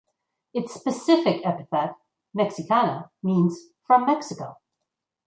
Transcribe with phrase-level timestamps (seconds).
[0.55, 1.95] Its specific epithet
[2.33, 4.57] ""mexicana"" means "from Mexico".